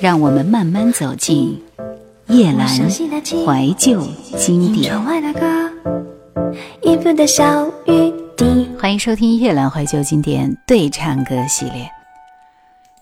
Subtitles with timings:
[0.00, 1.60] 让我们慢慢走进
[2.28, 2.68] 叶兰
[3.44, 4.00] 怀旧
[4.36, 4.94] 经典。
[8.78, 11.88] 欢迎收听叶兰怀旧经典对唱歌系列。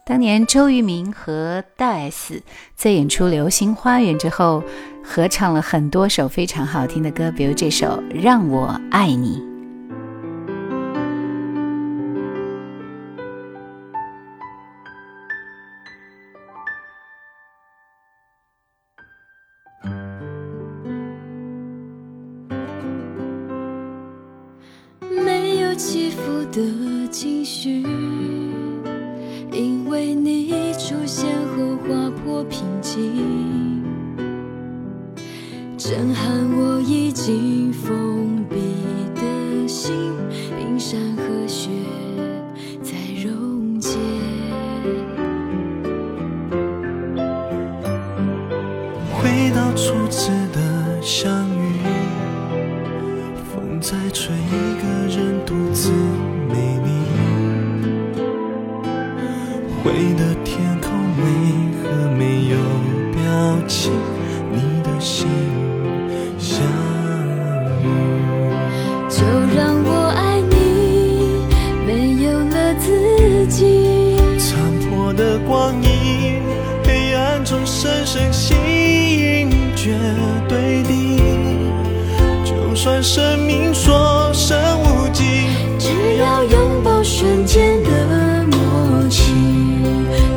[0.07, 2.43] 当年周渝民和大 S
[2.75, 4.63] 在演出《流星花园》之后，
[5.05, 9.37] 合唱了很多首非常好听的歌，比如这首《让我爱你》。
[25.89, 27.83] 起伏的情绪，
[29.53, 33.87] 因为你出现后划破平静。
[79.87, 79.93] 绝
[80.49, 80.91] 对的，
[82.45, 85.47] 就算生命所剩无几，
[85.79, 89.31] 只要拥抱瞬间的默契，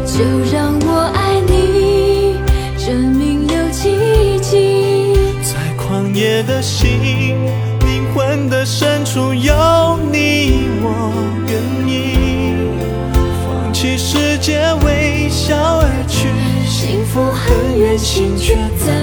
[0.05, 0.21] 就
[0.53, 2.35] 让我爱你，
[2.77, 5.15] 证明有奇迹。
[5.41, 6.87] 在狂野的心，
[7.81, 11.11] 灵魂的深处有你，我
[11.47, 12.53] 愿意
[13.47, 16.27] 放弃世界，微笑而去，
[16.69, 18.53] 幸福很远，心却
[18.85, 18.98] 在。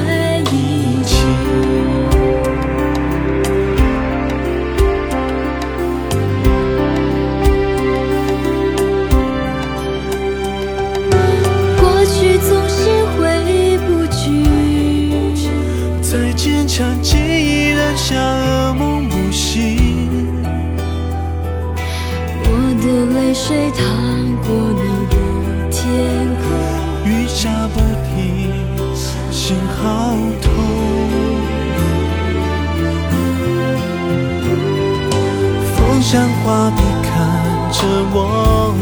[37.72, 37.82] 着
[38.12, 38.72] 我，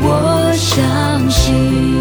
[0.03, 1.98] 我相信。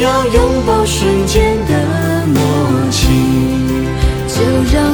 [0.00, 3.06] 要拥抱瞬间的默契，
[4.26, 4.42] 就
[4.74, 4.89] 让。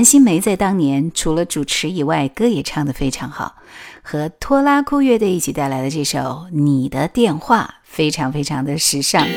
[0.02, 3.58] 蓝心湄在当年除了主持以外，歌也唱得非常好，
[4.02, 6.18] 和托拉库乐队一起带来的这首
[6.52, 9.28] 《你的电话》非常非常的时尚。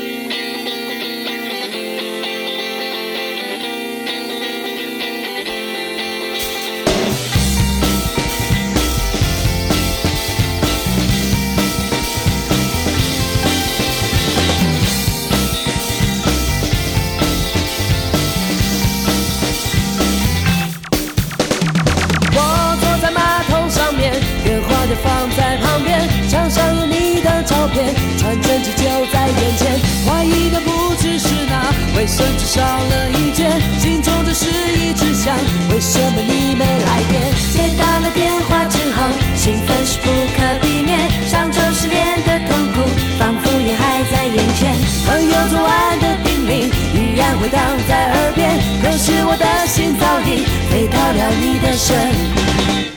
[45.49, 51.95] 昨晚的叮咛依然回荡在耳边，可是我的心早已飞到了你的身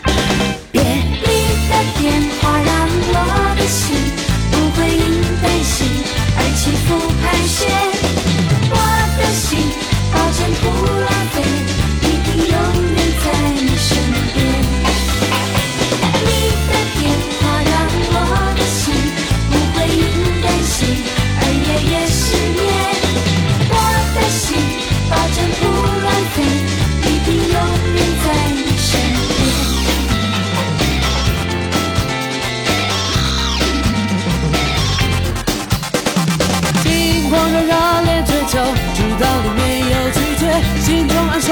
[0.03, 0.08] 边。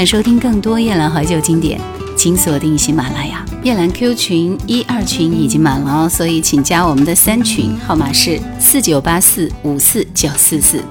[0.00, 1.78] 想收听更多夜兰怀旧经典，
[2.16, 3.44] 请锁定喜马拉雅。
[3.62, 10.82] 夜兰 Q 群一二群已经满了哦，所以请加我们的三群，号码是四九八四五四九四四。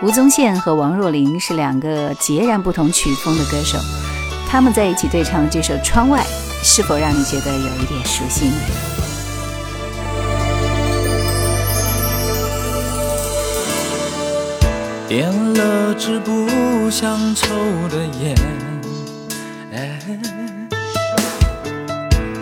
[0.00, 3.76] 吴宗宪和王若琳是两个截然不同曲风的歌手，
[4.48, 6.20] 他们在一起对唱这首《窗外》，
[6.64, 8.48] 是否让你觉得有一点熟悉？
[15.16, 17.46] 点了支不想抽
[17.88, 18.36] 的烟，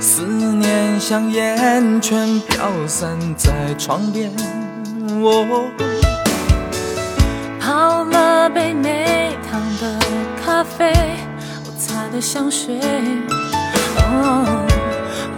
[0.00, 4.30] 思念像烟圈飘散在窗边。
[5.20, 5.44] 我
[7.60, 9.98] 泡了杯没糖的
[10.42, 10.94] 咖啡，
[11.66, 12.78] 我擦的香水，
[13.98, 14.48] 哦，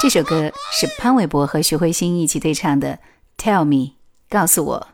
[0.00, 2.98] 这首歌是潘玮柏和徐慧欣一起对唱的，
[3.40, 3.74] 《Tell Me》，
[4.28, 4.88] 告诉我。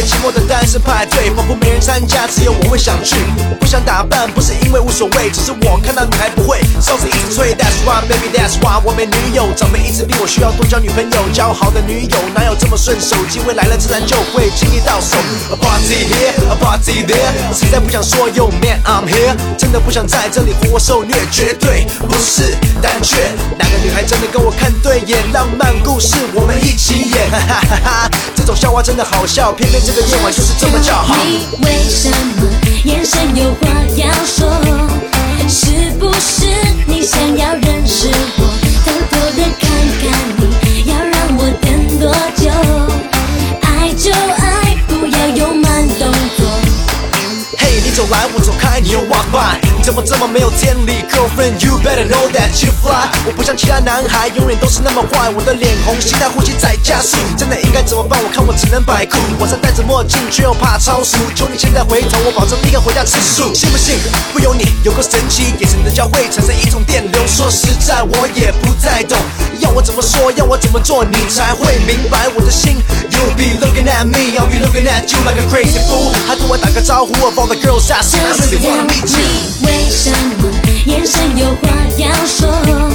[0.00, 3.16] 寂寞的单身派对，仿佛没人参加，只有我会想去。
[3.50, 6.58] 我不想打扮，不是因为无所谓，只是我看到女孩不会。
[6.80, 8.80] So 一直 s that's why, b a b y that's why。
[8.82, 11.20] 我没女友，长辈一直逼我需要多交女朋友。
[11.34, 13.14] 交好的女友哪有这么顺手？
[13.28, 15.18] 机会来了自然就会轻易到手。
[15.52, 17.52] A party here, a party there。
[17.52, 19.36] 实在不想说又 m a n I'm here。
[19.58, 23.30] 真的不想在这里活受虐，绝对不是胆怯。
[23.58, 25.18] 哪个女孩真的跟我看对眼？
[25.34, 28.10] 浪漫故事我们一起演，哈哈哈哈。
[28.34, 29.89] 这种笑话真的好笑，偏偏。
[29.92, 31.16] 这个夜晚就是这么叫好。
[31.24, 32.48] 你为什么
[32.84, 34.48] 眼神有话要说？
[35.48, 36.44] 是不是
[36.86, 38.06] 你想要认识
[38.38, 38.44] 我？
[38.86, 42.52] 偷偷的看看你，要让我等多久？
[43.62, 47.58] 爱就爱，不要用慢动作。
[47.58, 49.79] 嘿，你走来，我走开，你又 Walk By。
[49.90, 53.10] 怎么这么没有天理？Girlfriend, you better know that you fly。
[53.26, 55.34] 我不像其他男孩，永远都是那么坏。
[55.34, 58.22] 我的脸红，心跳呼吸在加速，真的应该怎么办？
[58.22, 59.18] 我看我只能摆酷。
[59.40, 61.18] 晚上戴着墨镜，却又怕超速。
[61.34, 63.52] 求你现在回头，我保证立刻回家吃素。
[63.52, 63.98] 信不信
[64.32, 64.62] 不由你。
[64.84, 67.26] 有个神奇眼神的交汇，产生一种电流。
[67.26, 69.18] 说实在，我也不太懂，
[69.58, 72.76] 要我怎么说，要我怎么做，你才会明白我的心。
[73.10, 76.14] You be looking at me, I'll be looking at you like a crazy fool。
[76.28, 79.10] 还跟我打个招呼，我抱的 girls 都 say I really wanna meet
[79.74, 79.79] you。
[79.82, 80.50] 为什么
[80.86, 82.90] 眼神有话要说？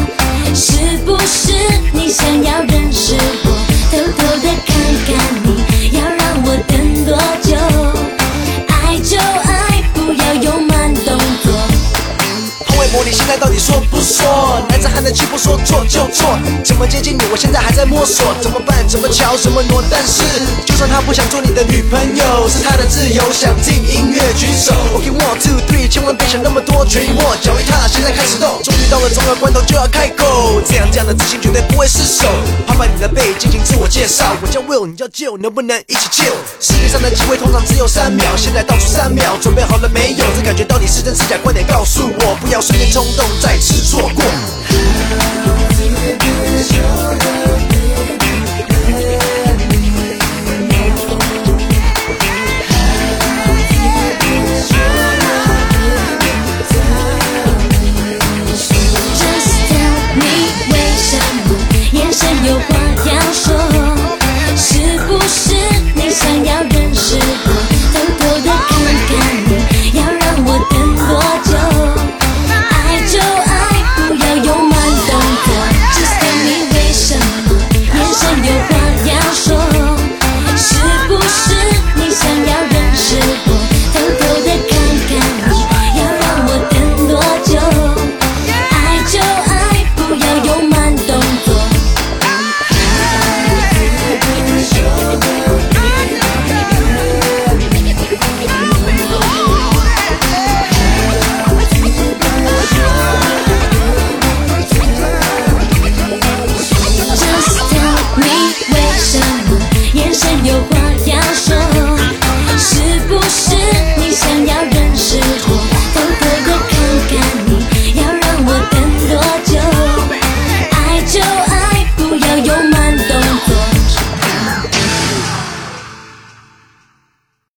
[0.54, 1.52] 是不是
[1.94, 3.56] 你想要认识我？
[3.92, 4.76] 偷偷的看
[5.08, 7.58] 看你，要让我等多久？
[8.68, 11.54] 爱就爱，不要用慢动作。
[12.68, 13.76] 黄伟国，你现在到底说？
[14.06, 16.30] 说，男子汉的气魄，说做就做。
[16.64, 18.24] 怎么接近你，我现在还在摸索。
[18.40, 18.88] 怎么办？
[18.88, 19.36] 怎么瞧？
[19.36, 19.82] 怎么挪？
[19.90, 20.22] 但是，
[20.64, 23.24] 就算她不想做你的女朋友，是他的自由。
[23.34, 24.72] 想听音乐，举手。
[24.94, 26.86] o k one, two, three，千万别想那么多。
[26.86, 28.62] 裙我脚一踏，现在开始动。
[28.64, 32.30] 终于到了重要关头，就要开口，这样这样的自信绝对不会失手。
[32.68, 34.38] 拍拍你的背，进行自我介绍。
[34.40, 36.38] 我叫 Will，你叫 j 能不能一起 Chill？
[36.62, 40.26] 世界上的机会通常只有三秒，现在倒数三秒，准备好了没有？
[40.38, 42.38] 这感觉到底是真是假，快点告诉我。
[42.40, 43.95] 不要随便冲动，再次。
[43.96, 44.26] 错过。